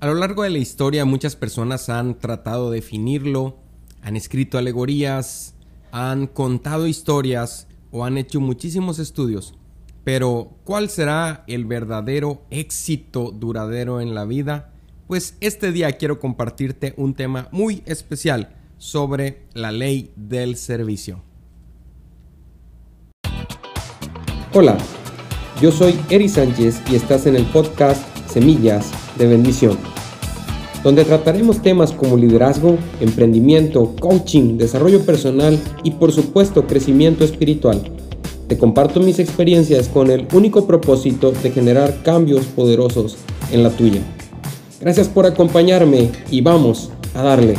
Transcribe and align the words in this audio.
A 0.00 0.06
lo 0.06 0.14
largo 0.14 0.44
de 0.44 0.50
la 0.50 0.56
historia 0.56 1.04
muchas 1.04 1.36
personas 1.36 1.90
han 1.90 2.18
tratado 2.18 2.70
de 2.70 2.76
definirlo, 2.76 3.58
han 4.00 4.16
escrito 4.16 4.56
alegorías, 4.56 5.54
han 5.92 6.26
contado 6.26 6.86
historias 6.86 7.68
o 7.90 8.06
han 8.06 8.16
hecho 8.16 8.40
muchísimos 8.40 8.98
estudios. 8.98 9.52
Pero, 10.02 10.56
¿cuál 10.64 10.88
será 10.88 11.44
el 11.48 11.66
verdadero 11.66 12.40
éxito 12.48 13.30
duradero 13.30 14.00
en 14.00 14.14
la 14.14 14.24
vida? 14.24 14.72
Pues 15.06 15.36
este 15.40 15.70
día 15.70 15.92
quiero 15.92 16.18
compartirte 16.18 16.94
un 16.96 17.12
tema 17.12 17.48
muy 17.52 17.82
especial 17.84 18.56
sobre 18.78 19.42
la 19.52 19.70
ley 19.70 20.12
del 20.16 20.56
servicio. 20.56 21.22
Hola, 24.54 24.78
yo 25.60 25.70
soy 25.70 26.00
Eri 26.08 26.30
Sánchez 26.30 26.80
y 26.90 26.94
estás 26.94 27.26
en 27.26 27.36
el 27.36 27.44
podcast 27.44 28.09
Semillas 28.32 28.90
de 29.18 29.26
Bendición, 29.26 29.76
donde 30.82 31.04
trataremos 31.04 31.62
temas 31.62 31.92
como 31.92 32.16
liderazgo, 32.16 32.78
emprendimiento, 33.00 33.94
coaching, 33.98 34.56
desarrollo 34.56 35.04
personal 35.04 35.58
y 35.82 35.92
por 35.92 36.12
supuesto 36.12 36.66
crecimiento 36.66 37.24
espiritual. 37.24 37.82
Te 38.48 38.58
comparto 38.58 39.00
mis 39.00 39.18
experiencias 39.18 39.88
con 39.88 40.10
el 40.10 40.26
único 40.32 40.66
propósito 40.66 41.32
de 41.32 41.50
generar 41.50 42.02
cambios 42.02 42.46
poderosos 42.46 43.16
en 43.52 43.62
la 43.62 43.70
tuya. 43.70 44.00
Gracias 44.80 45.08
por 45.08 45.26
acompañarme 45.26 46.10
y 46.30 46.40
vamos 46.40 46.90
a 47.14 47.22
darle. 47.22 47.56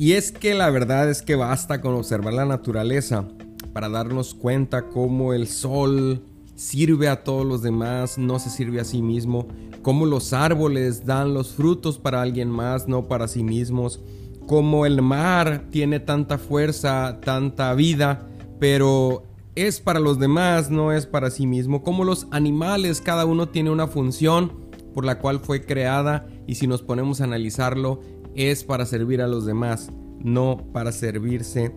Y 0.00 0.14
es 0.14 0.32
que 0.32 0.54
la 0.54 0.70
verdad 0.70 1.10
es 1.10 1.20
que 1.20 1.34
basta 1.34 1.82
con 1.82 1.92
observar 1.92 2.32
la 2.32 2.46
naturaleza 2.46 3.28
para 3.74 3.90
darnos 3.90 4.32
cuenta 4.32 4.88
cómo 4.88 5.34
el 5.34 5.46
sol 5.46 6.22
sirve 6.54 7.06
a 7.06 7.22
todos 7.22 7.44
los 7.44 7.60
demás, 7.60 8.16
no 8.16 8.38
se 8.38 8.48
sirve 8.48 8.80
a 8.80 8.84
sí 8.84 9.02
mismo, 9.02 9.46
cómo 9.82 10.06
los 10.06 10.32
árboles 10.32 11.04
dan 11.04 11.34
los 11.34 11.52
frutos 11.52 11.98
para 11.98 12.22
alguien 12.22 12.48
más, 12.48 12.88
no 12.88 13.08
para 13.08 13.28
sí 13.28 13.42
mismos, 13.42 14.00
cómo 14.46 14.86
el 14.86 15.02
mar 15.02 15.66
tiene 15.70 16.00
tanta 16.00 16.38
fuerza, 16.38 17.20
tanta 17.22 17.74
vida, 17.74 18.26
pero 18.58 19.24
es 19.54 19.82
para 19.82 20.00
los 20.00 20.18
demás, 20.18 20.70
no 20.70 20.92
es 20.92 21.04
para 21.04 21.28
sí 21.28 21.46
mismo, 21.46 21.82
como 21.82 22.04
los 22.04 22.26
animales, 22.30 23.02
cada 23.02 23.26
uno 23.26 23.50
tiene 23.50 23.68
una 23.68 23.86
función 23.86 24.70
por 24.94 25.04
la 25.04 25.18
cual 25.18 25.40
fue 25.40 25.66
creada 25.66 26.26
y 26.46 26.54
si 26.54 26.66
nos 26.66 26.80
ponemos 26.80 27.20
a 27.20 27.24
analizarlo, 27.24 28.00
es 28.34 28.64
para 28.64 28.86
servir 28.86 29.22
a 29.22 29.28
los 29.28 29.46
demás, 29.46 29.90
no 30.18 30.66
para 30.72 30.92
servirse 30.92 31.72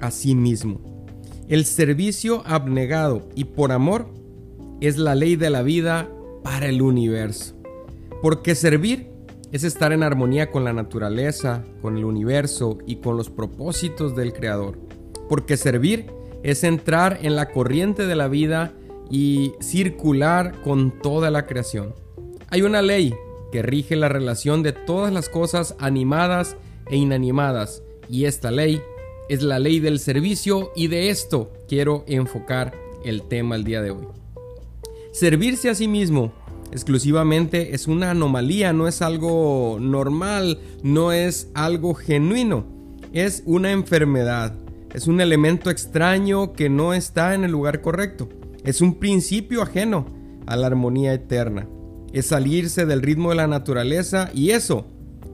a 0.00 0.10
sí 0.10 0.34
mismo. 0.34 0.80
El 1.48 1.64
servicio 1.64 2.42
abnegado 2.46 3.28
y 3.34 3.44
por 3.44 3.72
amor 3.72 4.12
es 4.80 4.98
la 4.98 5.14
ley 5.14 5.36
de 5.36 5.50
la 5.50 5.62
vida 5.62 6.08
para 6.42 6.66
el 6.66 6.82
universo. 6.82 7.54
Porque 8.22 8.54
servir 8.54 9.10
es 9.52 9.64
estar 9.64 9.92
en 9.92 10.02
armonía 10.02 10.50
con 10.50 10.64
la 10.64 10.72
naturaleza, 10.72 11.64
con 11.80 11.96
el 11.96 12.04
universo 12.04 12.78
y 12.86 12.96
con 12.96 13.16
los 13.16 13.30
propósitos 13.30 14.14
del 14.14 14.32
Creador. 14.32 14.78
Porque 15.28 15.56
servir 15.56 16.06
es 16.42 16.64
entrar 16.64 17.18
en 17.22 17.34
la 17.34 17.50
corriente 17.50 18.06
de 18.06 18.14
la 18.14 18.28
vida 18.28 18.72
y 19.10 19.52
circular 19.60 20.60
con 20.62 21.00
toda 21.00 21.30
la 21.30 21.46
creación. 21.46 21.94
Hay 22.50 22.62
una 22.62 22.82
ley 22.82 23.14
que 23.50 23.62
rige 23.62 23.96
la 23.96 24.08
relación 24.08 24.62
de 24.62 24.72
todas 24.72 25.12
las 25.12 25.28
cosas 25.28 25.74
animadas 25.78 26.56
e 26.86 26.96
inanimadas. 26.96 27.82
Y 28.08 28.24
esta 28.24 28.50
ley 28.50 28.80
es 29.28 29.42
la 29.42 29.58
ley 29.58 29.80
del 29.80 29.98
servicio 29.98 30.72
y 30.74 30.88
de 30.88 31.10
esto 31.10 31.52
quiero 31.68 32.04
enfocar 32.06 32.74
el 33.04 33.22
tema 33.22 33.56
el 33.56 33.64
día 33.64 33.82
de 33.82 33.90
hoy. 33.90 34.06
Servirse 35.12 35.70
a 35.70 35.74
sí 35.74 35.88
mismo 35.88 36.32
exclusivamente 36.72 37.74
es 37.74 37.86
una 37.86 38.10
anomalía, 38.10 38.72
no 38.72 38.88
es 38.88 39.02
algo 39.02 39.78
normal, 39.80 40.58
no 40.82 41.12
es 41.12 41.50
algo 41.54 41.94
genuino, 41.94 42.66
es 43.12 43.42
una 43.46 43.72
enfermedad, 43.72 44.54
es 44.94 45.06
un 45.06 45.20
elemento 45.20 45.70
extraño 45.70 46.52
que 46.52 46.68
no 46.68 46.92
está 46.92 47.34
en 47.34 47.44
el 47.44 47.52
lugar 47.52 47.80
correcto, 47.80 48.28
es 48.64 48.80
un 48.80 48.98
principio 48.98 49.62
ajeno 49.62 50.06
a 50.46 50.56
la 50.56 50.66
armonía 50.66 51.14
eterna 51.14 51.66
es 52.12 52.26
salirse 52.26 52.86
del 52.86 53.02
ritmo 53.02 53.30
de 53.30 53.36
la 53.36 53.46
naturaleza 53.46 54.30
y 54.34 54.50
eso 54.50 54.86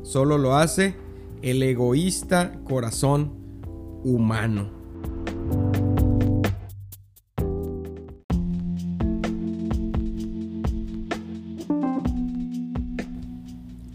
solo 0.03 0.39
lo 0.39 0.57
hace 0.57 0.95
el 1.43 1.63
egoísta 1.63 2.53
corazón 2.65 3.33
humano. 4.03 4.71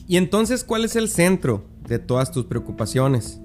Y 0.07 0.17
entonces, 0.17 0.63
¿cuál 0.63 0.85
es 0.85 0.95
el 0.95 1.07
centro 1.07 1.65
de 1.87 1.99
todas 1.99 2.31
tus 2.31 2.45
preocupaciones? 2.45 3.39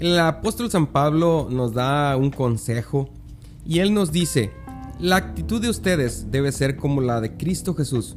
El 0.00 0.18
apóstol 0.18 0.70
San 0.70 0.88
Pablo 0.88 1.48
nos 1.50 1.72
da 1.72 2.14
un 2.16 2.30
consejo 2.30 3.08
y 3.64 3.78
él 3.78 3.94
nos 3.94 4.12
dice, 4.12 4.50
la 5.00 5.16
actitud 5.16 5.62
de 5.62 5.70
ustedes 5.70 6.30
debe 6.30 6.52
ser 6.52 6.76
como 6.76 7.00
la 7.00 7.22
de 7.22 7.38
Cristo 7.38 7.74
Jesús 7.74 8.16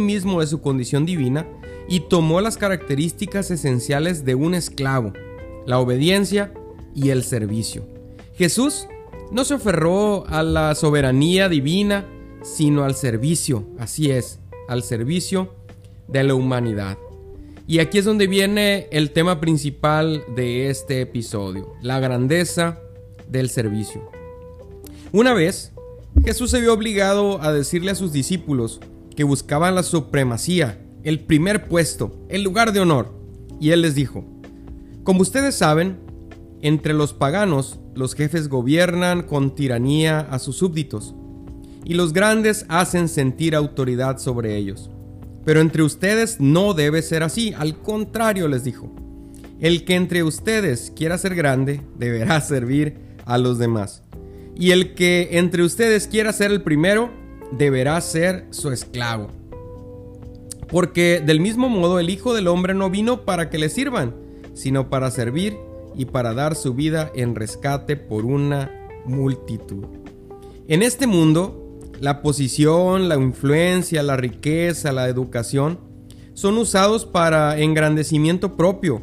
mismo 0.00 0.40
de 0.40 0.46
su 0.46 0.60
condición 0.60 1.06
divina 1.06 1.46
y 1.88 2.00
tomó 2.00 2.40
las 2.40 2.56
características 2.56 3.50
esenciales 3.50 4.24
de 4.24 4.34
un 4.34 4.54
esclavo, 4.54 5.12
la 5.66 5.78
obediencia 5.78 6.52
y 6.94 7.10
el 7.10 7.24
servicio. 7.24 7.86
Jesús 8.34 8.86
no 9.30 9.44
se 9.44 9.54
aferró 9.54 10.26
a 10.28 10.42
la 10.42 10.74
soberanía 10.74 11.48
divina, 11.48 12.06
sino 12.42 12.84
al 12.84 12.94
servicio, 12.94 13.64
así 13.78 14.10
es, 14.10 14.40
al 14.68 14.82
servicio 14.82 15.54
de 16.08 16.24
la 16.24 16.34
humanidad. 16.34 16.98
Y 17.66 17.78
aquí 17.78 17.98
es 17.98 18.04
donde 18.04 18.26
viene 18.26 18.88
el 18.90 19.12
tema 19.12 19.40
principal 19.40 20.24
de 20.34 20.68
este 20.68 21.00
episodio, 21.00 21.74
la 21.80 22.00
grandeza 22.00 22.80
del 23.28 23.48
servicio. 23.48 24.10
Una 25.12 25.32
vez, 25.32 25.72
Jesús 26.24 26.50
se 26.50 26.60
vio 26.60 26.74
obligado 26.74 27.40
a 27.40 27.52
decirle 27.52 27.92
a 27.92 27.94
sus 27.94 28.12
discípulos 28.12 28.80
que 29.14 29.24
buscaban 29.24 29.74
la 29.74 29.82
supremacía, 29.82 30.80
el 31.02 31.20
primer 31.20 31.68
puesto, 31.68 32.24
el 32.28 32.42
lugar 32.42 32.72
de 32.72 32.80
honor. 32.80 33.12
Y 33.60 33.70
él 33.70 33.82
les 33.82 33.94
dijo, 33.94 34.24
como 35.04 35.22
ustedes 35.22 35.54
saben, 35.54 35.98
entre 36.62 36.94
los 36.94 37.12
paganos 37.12 37.80
los 37.94 38.14
jefes 38.14 38.48
gobiernan 38.48 39.22
con 39.22 39.54
tiranía 39.54 40.20
a 40.20 40.38
sus 40.38 40.56
súbditos, 40.56 41.14
y 41.84 41.94
los 41.94 42.12
grandes 42.12 42.64
hacen 42.68 43.08
sentir 43.08 43.54
autoridad 43.54 44.18
sobre 44.18 44.56
ellos. 44.56 44.90
Pero 45.44 45.60
entre 45.60 45.82
ustedes 45.82 46.40
no 46.40 46.74
debe 46.74 47.02
ser 47.02 47.22
así, 47.22 47.52
al 47.58 47.78
contrario 47.78 48.46
les 48.46 48.64
dijo, 48.64 48.94
el 49.60 49.84
que 49.84 49.96
entre 49.96 50.22
ustedes 50.22 50.92
quiera 50.94 51.18
ser 51.18 51.34
grande 51.34 51.82
deberá 51.96 52.40
servir 52.40 52.98
a 53.24 53.38
los 53.38 53.58
demás. 53.58 54.02
Y 54.54 54.70
el 54.70 54.94
que 54.94 55.30
entre 55.32 55.62
ustedes 55.62 56.06
quiera 56.06 56.32
ser 56.32 56.50
el 56.50 56.62
primero 56.62 57.10
deberá 57.56 58.00
ser 58.00 58.46
su 58.50 58.70
esclavo. 58.70 59.28
Porque 60.68 61.22
del 61.24 61.40
mismo 61.40 61.68
modo 61.68 61.98
el 61.98 62.10
Hijo 62.10 62.34
del 62.34 62.48
Hombre 62.48 62.74
no 62.74 62.90
vino 62.90 63.24
para 63.24 63.50
que 63.50 63.58
le 63.58 63.68
sirvan, 63.68 64.14
sino 64.54 64.88
para 64.88 65.10
servir 65.10 65.56
y 65.94 66.06
para 66.06 66.34
dar 66.34 66.56
su 66.56 66.74
vida 66.74 67.12
en 67.14 67.34
rescate 67.34 67.96
por 67.96 68.24
una 68.24 68.70
multitud. 69.04 69.84
En 70.68 70.82
este 70.82 71.06
mundo, 71.06 71.78
la 72.00 72.22
posición, 72.22 73.08
la 73.08 73.16
influencia, 73.16 74.02
la 74.02 74.16
riqueza, 74.16 74.92
la 74.92 75.08
educación 75.08 75.78
son 76.34 76.56
usados 76.56 77.04
para 77.04 77.58
engrandecimiento 77.58 78.56
propio, 78.56 79.02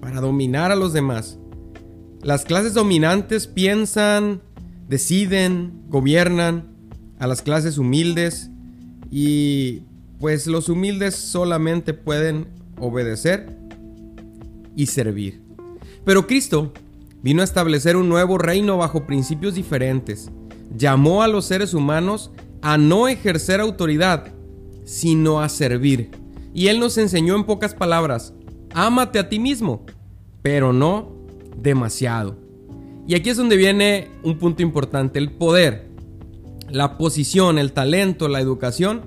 para 0.00 0.20
dominar 0.20 0.70
a 0.70 0.76
los 0.76 0.92
demás. 0.92 1.38
Las 2.22 2.44
clases 2.44 2.74
dominantes 2.74 3.46
piensan, 3.46 4.42
deciden, 4.88 5.84
gobiernan, 5.88 6.75
a 7.18 7.26
las 7.26 7.42
clases 7.42 7.78
humildes 7.78 8.50
y 9.10 9.82
pues 10.18 10.46
los 10.46 10.68
humildes 10.68 11.14
solamente 11.14 11.94
pueden 11.94 12.46
obedecer 12.78 13.56
y 14.74 14.86
servir. 14.86 15.40
Pero 16.04 16.26
Cristo 16.26 16.72
vino 17.22 17.40
a 17.40 17.44
establecer 17.44 17.96
un 17.96 18.08
nuevo 18.08 18.38
reino 18.38 18.76
bajo 18.76 19.06
principios 19.06 19.54
diferentes. 19.54 20.30
llamó 20.76 21.22
a 21.22 21.28
los 21.28 21.46
seres 21.46 21.74
humanos 21.74 22.30
a 22.60 22.76
no 22.76 23.08
ejercer 23.08 23.60
autoridad, 23.60 24.32
sino 24.84 25.40
a 25.40 25.48
servir. 25.48 26.10
Y 26.52 26.68
Él 26.68 26.80
nos 26.80 26.98
enseñó 26.98 27.36
en 27.36 27.44
pocas 27.44 27.74
palabras, 27.74 28.34
ámate 28.74 29.18
a 29.18 29.28
ti 29.28 29.38
mismo, 29.38 29.84
pero 30.42 30.72
no 30.72 31.12
demasiado. 31.56 32.36
Y 33.06 33.14
aquí 33.14 33.30
es 33.30 33.36
donde 33.36 33.56
viene 33.56 34.08
un 34.22 34.38
punto 34.38 34.62
importante, 34.62 35.18
el 35.18 35.30
poder, 35.30 35.88
la 36.70 36.98
posición, 36.98 37.58
el 37.58 37.72
talento, 37.72 38.28
la 38.28 38.40
educación, 38.40 39.02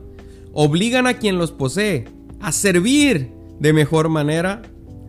obligan 0.53 1.07
a 1.07 1.15
quien 1.15 1.37
los 1.37 1.51
posee 1.51 2.05
a 2.39 2.51
servir 2.51 3.31
de 3.59 3.73
mejor 3.73 4.09
manera 4.09 4.61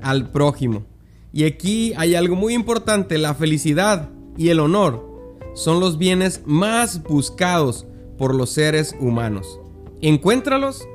al 0.03 0.31
prójimo. 0.31 0.85
Y 1.33 1.45
aquí 1.45 1.93
hay 1.97 2.15
algo 2.15 2.35
muy 2.35 2.55
importante, 2.55 3.19
la 3.19 3.35
felicidad 3.35 4.11
y 4.37 4.49
el 4.49 4.61
honor 4.61 5.09
son 5.55 5.81
los 5.81 5.99
bienes 5.99 6.43
más 6.45 7.03
buscados 7.03 7.87
por 8.19 8.35
los 8.35 8.51
seres 8.51 8.95
humanos. 9.01 9.61
Encuéntralos 10.01 10.87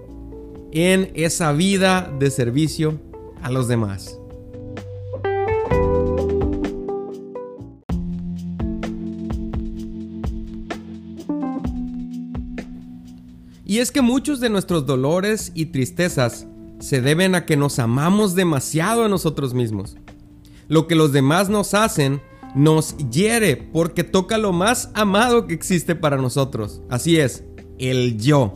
en 0.71 1.11
esa 1.15 1.51
vida 1.53 2.13
de 2.19 2.31
servicio 2.31 2.99
a 3.41 3.49
los 3.49 3.67
demás. 3.67 4.19
Y 13.65 13.79
es 13.79 13.91
que 13.91 14.01
muchos 14.01 14.39
de 14.39 14.49
nuestros 14.49 14.85
dolores 14.85 15.51
y 15.55 15.67
tristezas 15.67 16.47
se 16.79 17.01
deben 17.01 17.33
a 17.33 17.45
que 17.45 17.57
nos 17.57 17.79
amamos 17.79 18.35
demasiado 18.35 19.03
a 19.03 19.09
nosotros 19.09 19.55
mismos. 19.55 19.97
Lo 20.67 20.87
que 20.87 20.95
los 20.95 21.11
demás 21.11 21.49
nos 21.49 21.73
hacen 21.73 22.21
nos 22.55 22.95
hiere 23.11 23.57
porque 23.57 24.03
toca 24.03 24.37
lo 24.37 24.53
más 24.53 24.91
amado 24.93 25.47
que 25.47 25.55
existe 25.55 25.95
para 25.95 26.17
nosotros. 26.17 26.81
Así 26.89 27.17
es, 27.17 27.43
el 27.79 28.17
yo. 28.17 28.53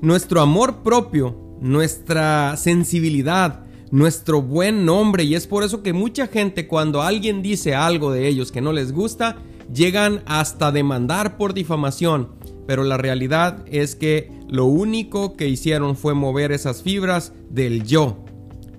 Nuestro 0.00 0.40
amor 0.40 0.82
propio, 0.82 1.56
nuestra 1.60 2.56
sensibilidad, 2.56 3.64
nuestro 3.92 4.42
buen 4.42 4.84
nombre 4.84 5.22
y 5.22 5.36
es 5.36 5.46
por 5.46 5.62
eso 5.62 5.82
que 5.82 5.92
mucha 5.92 6.26
gente 6.26 6.66
cuando 6.66 7.02
alguien 7.02 7.42
dice 7.42 7.74
algo 7.74 8.10
de 8.10 8.26
ellos 8.26 8.50
que 8.50 8.60
no 8.60 8.72
les 8.72 8.92
gusta, 8.92 9.36
llegan 9.72 10.22
hasta 10.26 10.72
demandar 10.72 11.36
por 11.36 11.54
difamación. 11.54 12.28
Pero 12.66 12.84
la 12.84 12.96
realidad 12.96 13.64
es 13.66 13.96
que 13.96 14.30
lo 14.48 14.66
único 14.66 15.34
que 15.34 15.48
hicieron 15.48 15.96
fue 15.96 16.14
mover 16.14 16.52
esas 16.52 16.82
fibras 16.82 17.32
del 17.50 17.84
yo 17.84 18.24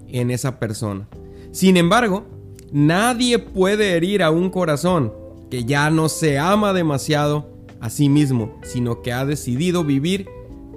en 0.07 0.31
esa 0.31 0.59
persona. 0.59 1.07
Sin 1.51 1.77
embargo, 1.77 2.25
nadie 2.71 3.39
puede 3.39 3.93
herir 3.93 4.23
a 4.23 4.31
un 4.31 4.49
corazón 4.49 5.13
que 5.49 5.65
ya 5.65 5.89
no 5.89 6.09
se 6.09 6.39
ama 6.39 6.73
demasiado 6.73 7.53
a 7.79 7.89
sí 7.89 8.09
mismo, 8.09 8.57
sino 8.63 9.01
que 9.01 9.11
ha 9.11 9.25
decidido 9.25 9.83
vivir 9.83 10.27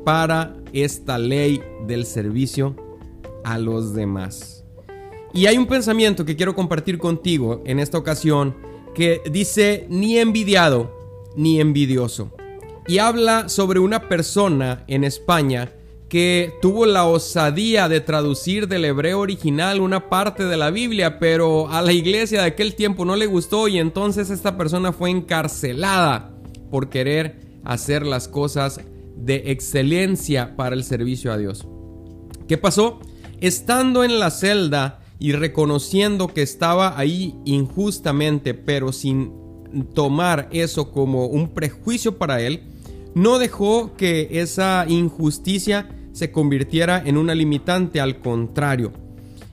para 0.05 0.57
esta 0.73 1.19
ley 1.19 1.63
del 1.87 2.05
servicio 2.05 2.77
a 3.45 3.59
los 3.59 3.95
demás. 3.95 4.65
Y 5.33 5.47
hay 5.47 5.59
un 5.59 5.67
pensamiento 5.67 6.25
que 6.25 6.37
quiero 6.37 6.55
compartir 6.55 6.99
contigo 6.99 7.63
en 7.65 7.79
esta 7.79 7.99
ocasión 7.99 8.57
que 8.95 9.21
dice 9.31 9.87
ni 9.89 10.19
envidiado 10.19 10.91
ni 11.37 11.61
envidioso. 11.61 12.33
Y 12.89 12.99
habla 12.99 13.49
sobre 13.49 13.81
una 13.81 14.09
persona 14.09 14.85
en 14.87 15.05
España 15.05 15.73
que 16.09 16.55
tuvo 16.63 16.87
la 16.87 17.05
osadía 17.05 17.89
de 17.89 18.01
traducir 18.01 18.69
del 18.69 18.85
hebreo 18.85 19.19
original 19.19 19.81
una 19.81 20.09
parte 20.09 20.45
de 20.45 20.57
la 20.57 20.71
Biblia, 20.71 21.19
pero 21.19 21.69
a 21.69 21.83
la 21.83 21.93
iglesia 21.93 22.43
de 22.43 22.47
aquel 22.47 22.77
tiempo 22.77 23.05
no 23.05 23.17
le 23.17 23.27
gustó 23.27 23.67
y 23.67 23.79
entonces 23.79 24.31
esta 24.31 24.57
persona 24.57 24.93
fue 24.93 25.11
encarcelada 25.11 26.33
por 26.71 26.89
querer 26.89 27.61
hacer 27.65 28.07
las 28.07 28.29
cosas 28.29 28.81
de 29.17 29.51
excelencia 29.51 30.55
para 30.57 30.77
el 30.77 30.85
servicio 30.85 31.33
a 31.33 31.39
Dios. 31.39 31.67
¿Qué 32.47 32.57
pasó? 32.57 33.01
Estando 33.41 34.05
en 34.05 34.21
la 34.21 34.31
celda 34.31 35.01
y 35.19 35.33
reconociendo 35.33 36.29
que 36.29 36.43
estaba 36.43 36.97
ahí 36.99 37.35
injustamente, 37.45 38.55
pero 38.55 38.93
sin 38.93 39.33
tomar 39.95 40.49
eso 40.53 40.93
como 40.93 41.27
un 41.27 41.49
prejuicio 41.49 42.19
para 42.19 42.41
él, 42.41 42.63
no 43.17 43.39
dejó 43.39 43.97
que 43.97 44.29
esa 44.43 44.85
injusticia 44.87 45.89
se 46.13 46.31
convirtiera 46.31 47.03
en 47.03 47.17
una 47.17 47.35
limitante, 47.35 47.99
al 47.99 48.21
contrario. 48.21 48.93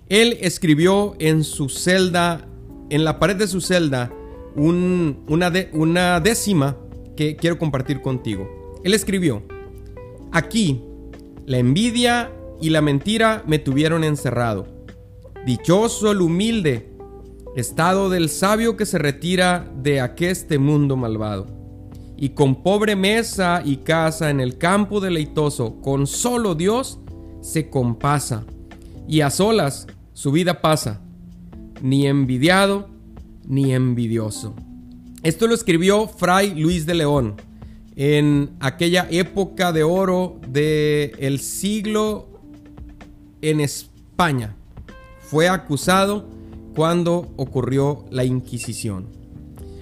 Él 0.09 0.37
escribió 0.41 1.15
en 1.17 1.45
su 1.45 1.69
celda, 1.69 2.45
en 2.89 3.05
la 3.05 3.19
pared 3.19 3.37
de 3.37 3.47
su 3.47 3.61
celda, 3.61 4.11
una, 4.57 5.49
una 5.71 6.19
décima 6.19 6.75
que 7.15 7.37
quiero 7.37 7.57
compartir 7.57 8.01
contigo. 8.01 8.81
Él 8.83 8.93
escribió, 8.93 9.43
aquí, 10.33 10.83
la 11.45 11.57
envidia 11.57 12.33
y 12.59 12.69
la 12.69 12.81
mentira 12.81 13.45
me 13.47 13.59
tuvieron 13.59 14.03
encerrado. 14.03 14.67
Dichoso 15.45 16.11
el 16.11 16.19
humilde, 16.19 16.89
estado 17.55 18.09
del 18.09 18.27
sabio 18.27 18.75
que 18.75 18.85
se 18.85 18.97
retira 18.97 19.71
de 19.81 20.01
aqueste 20.01 20.59
mundo 20.59 20.97
malvado. 20.97 21.62
Y 22.23 22.29
con 22.29 22.63
pobre 22.63 22.95
mesa 22.95 23.61
y 23.65 23.79
casa 23.83 24.29
en 24.29 24.39
el 24.39 24.57
campo 24.57 25.01
deleitoso, 25.01 25.81
con 25.81 26.07
solo 26.07 26.55
Dios 26.55 26.97
se 27.41 27.69
compasa. 27.69 28.45
Y 29.09 29.19
a 29.19 29.29
solas 29.29 29.87
su 30.13 30.31
vida 30.31 30.61
pasa, 30.61 31.01
ni 31.81 32.07
envidiado 32.07 32.87
ni 33.45 33.73
envidioso. 33.73 34.55
Esto 35.21 35.47
lo 35.47 35.53
escribió 35.53 36.07
Fray 36.07 36.55
Luis 36.55 36.85
de 36.85 36.93
León 36.93 37.41
en 37.97 38.51
aquella 38.61 39.05
época 39.11 39.73
de 39.73 39.83
oro 39.83 40.39
del 40.47 41.11
el 41.19 41.39
siglo 41.41 42.39
en 43.41 43.59
España. 43.59 44.55
Fue 45.19 45.49
acusado 45.49 46.29
cuando 46.73 47.33
ocurrió 47.35 48.05
la 48.11 48.23
Inquisición. 48.23 49.09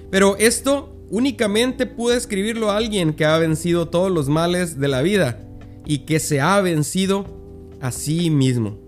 Pero 0.10 0.38
esto 0.38 0.98
únicamente 1.12 1.86
puede 1.86 2.18
escribirlo 2.18 2.72
alguien 2.72 3.14
que 3.14 3.26
ha 3.26 3.38
vencido 3.38 3.90
todos 3.90 4.10
los 4.10 4.30
males 4.30 4.80
de 4.80 4.88
la 4.88 5.02
vida 5.02 5.46
y 5.86 6.00
que 6.00 6.20
se 6.20 6.40
ha 6.42 6.60
vencido 6.62 7.26
a 7.82 7.92
sí 7.92 8.30
mismo. 8.30 8.80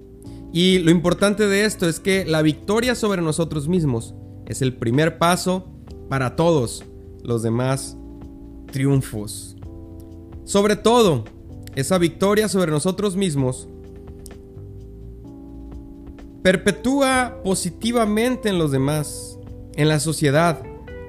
Y 0.53 0.79
lo 0.79 0.89
importante 0.89 1.47
de 1.47 1.65
esto 1.65 1.87
es 1.87 1.99
que 1.99 2.25
la 2.25 2.41
victoria 2.41 2.95
sobre 2.95 3.21
nosotros 3.21 3.67
mismos 3.67 4.15
es 4.47 4.61
el 4.61 4.73
primer 4.73 5.17
paso 5.17 5.67
para 6.09 6.35
todos 6.35 6.85
los 7.23 7.43
demás 7.43 7.97
triunfos. 8.71 9.57
Sobre 10.45 10.75
todo, 10.75 11.25
esa 11.75 11.98
victoria 11.98 12.48
sobre 12.48 12.71
nosotros 12.71 13.15
mismos 13.15 13.67
perpetúa 16.41 17.41
positivamente 17.43 18.50
en 18.50 18.59
los 18.59 18.71
demás, 18.71 19.39
en 19.75 19.89
la 19.89 20.00
sociedad, 20.00 20.62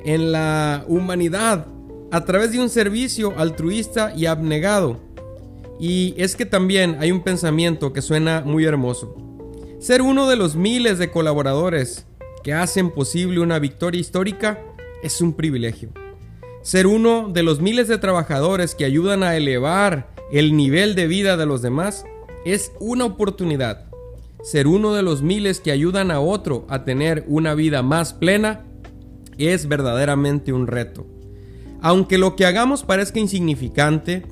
en 0.04 0.32
la 0.32 0.84
humanidad, 0.88 1.66
a 2.10 2.24
través 2.24 2.52
de 2.52 2.60
un 2.60 2.68
servicio 2.68 3.34
altruista 3.36 4.12
y 4.14 4.26
abnegado. 4.26 5.00
Y 5.80 6.14
es 6.16 6.36
que 6.36 6.46
también 6.46 6.96
hay 7.00 7.10
un 7.10 7.22
pensamiento 7.22 7.92
que 7.92 8.02
suena 8.02 8.42
muy 8.44 8.64
hermoso. 8.64 9.16
Ser 9.80 10.02
uno 10.02 10.28
de 10.28 10.36
los 10.36 10.56
miles 10.56 10.98
de 10.98 11.10
colaboradores 11.10 12.06
que 12.42 12.52
hacen 12.52 12.90
posible 12.90 13.40
una 13.40 13.58
victoria 13.58 14.00
histórica 14.00 14.60
es 15.02 15.20
un 15.20 15.32
privilegio. 15.32 15.90
Ser 16.62 16.86
uno 16.86 17.28
de 17.28 17.42
los 17.42 17.60
miles 17.60 17.88
de 17.88 17.98
trabajadores 17.98 18.74
que 18.74 18.84
ayudan 18.84 19.22
a 19.22 19.36
elevar 19.36 20.14
el 20.30 20.56
nivel 20.56 20.94
de 20.94 21.06
vida 21.06 21.36
de 21.36 21.46
los 21.46 21.62
demás 21.62 22.04
es 22.44 22.72
una 22.78 23.04
oportunidad 23.04 23.86
ser 24.44 24.66
uno 24.66 24.92
de 24.92 25.02
los 25.02 25.22
miles 25.22 25.58
que 25.58 25.72
ayudan 25.72 26.10
a 26.10 26.20
otro 26.20 26.66
a 26.68 26.84
tener 26.84 27.24
una 27.28 27.54
vida 27.54 27.82
más 27.82 28.12
plena 28.12 28.66
es 29.38 29.68
verdaderamente 29.68 30.52
un 30.52 30.66
reto. 30.66 31.06
Aunque 31.80 32.18
lo 32.18 32.36
que 32.36 32.46
hagamos 32.46 32.82
parezca 32.82 33.20
insignificante, 33.20 34.26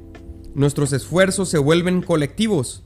nuestros 0.54 0.92
esfuerzos 0.92 1.49
se 1.49 1.59
vuelven 1.59 2.02
colectivos. 2.02 2.85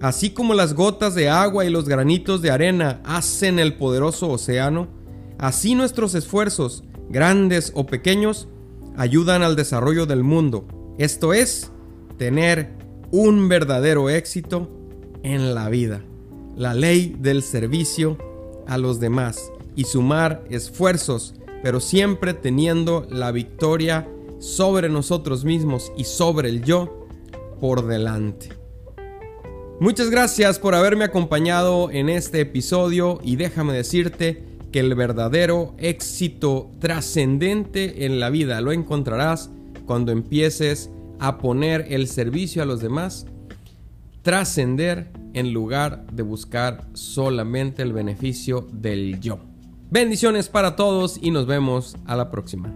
Así 0.00 0.30
como 0.30 0.54
las 0.54 0.74
gotas 0.74 1.14
de 1.14 1.28
agua 1.28 1.64
y 1.64 1.70
los 1.70 1.88
granitos 1.88 2.40
de 2.40 2.50
arena 2.50 3.00
hacen 3.04 3.58
el 3.58 3.74
poderoso 3.74 4.30
océano, 4.30 4.88
así 5.38 5.74
nuestros 5.74 6.14
esfuerzos, 6.14 6.84
grandes 7.10 7.72
o 7.74 7.86
pequeños, 7.86 8.48
ayudan 8.96 9.42
al 9.42 9.56
desarrollo 9.56 10.06
del 10.06 10.22
mundo. 10.22 10.66
Esto 10.96 11.34
es, 11.34 11.70
tener 12.16 12.72
un 13.10 13.48
verdadero 13.48 14.08
éxito 14.08 14.70
en 15.22 15.54
la 15.54 15.68
vida 15.68 16.02
la 16.60 16.74
ley 16.74 17.16
del 17.18 17.42
servicio 17.42 18.18
a 18.66 18.76
los 18.76 19.00
demás 19.00 19.50
y 19.76 19.84
sumar 19.84 20.44
esfuerzos, 20.50 21.34
pero 21.62 21.80
siempre 21.80 22.34
teniendo 22.34 23.06
la 23.10 23.32
victoria 23.32 24.08
sobre 24.38 24.88
nosotros 24.88 25.44
mismos 25.44 25.92
y 25.96 26.04
sobre 26.04 26.48
el 26.48 26.64
yo 26.64 27.06
por 27.60 27.86
delante. 27.86 28.48
Muchas 29.80 30.10
gracias 30.10 30.58
por 30.58 30.74
haberme 30.74 31.04
acompañado 31.04 31.90
en 31.90 32.08
este 32.08 32.40
episodio 32.40 33.18
y 33.22 33.36
déjame 33.36 33.72
decirte 33.72 34.44
que 34.72 34.80
el 34.80 34.94
verdadero 34.94 35.74
éxito 35.78 36.70
trascendente 36.80 38.04
en 38.04 38.20
la 38.20 38.30
vida 38.30 38.60
lo 38.60 38.72
encontrarás 38.72 39.50
cuando 39.86 40.12
empieces 40.12 40.90
a 41.18 41.38
poner 41.38 41.86
el 41.90 42.08
servicio 42.08 42.62
a 42.62 42.66
los 42.66 42.80
demás, 42.80 43.26
trascender 44.22 45.10
en 45.34 45.52
lugar 45.52 46.06
de 46.12 46.22
buscar 46.22 46.86
solamente 46.94 47.82
el 47.82 47.92
beneficio 47.92 48.68
del 48.72 49.20
yo. 49.20 49.49
Bendiciones 49.92 50.48
para 50.48 50.76
todos 50.76 51.18
y 51.20 51.32
nos 51.32 51.46
vemos 51.46 51.96
a 52.06 52.14
la 52.14 52.30
próxima. 52.30 52.72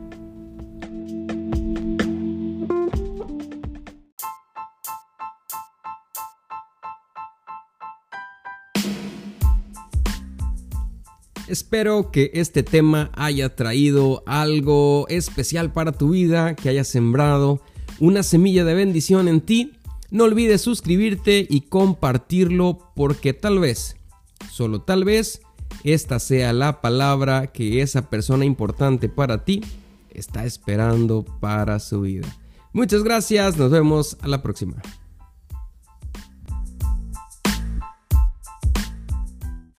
Espero 11.46 12.10
que 12.10 12.32
este 12.34 12.64
tema 12.64 13.12
haya 13.14 13.54
traído 13.54 14.24
algo 14.26 15.06
especial 15.08 15.72
para 15.72 15.92
tu 15.92 16.10
vida, 16.10 16.56
que 16.56 16.68
haya 16.68 16.82
sembrado 16.82 17.60
una 18.00 18.24
semilla 18.24 18.64
de 18.64 18.74
bendición 18.74 19.28
en 19.28 19.40
ti. 19.40 19.74
No 20.10 20.24
olvides 20.24 20.62
suscribirte 20.62 21.46
y 21.48 21.60
compartirlo 21.60 22.92
porque 22.96 23.34
tal 23.34 23.60
vez, 23.60 23.94
solo 24.50 24.82
tal 24.82 25.04
vez, 25.04 25.43
esta 25.84 26.18
sea 26.18 26.52
la 26.52 26.80
palabra 26.80 27.48
que 27.48 27.82
esa 27.82 28.10
persona 28.10 28.44
importante 28.44 29.08
para 29.08 29.44
ti 29.44 29.62
está 30.10 30.44
esperando 30.44 31.24
para 31.40 31.78
su 31.78 32.00
vida. 32.00 32.26
Muchas 32.72 33.04
gracias, 33.04 33.56
nos 33.56 33.70
vemos 33.70 34.16
a 34.22 34.28
la 34.28 34.42
próxima. 34.42 34.82